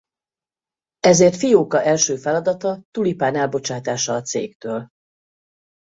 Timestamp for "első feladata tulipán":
1.83-3.35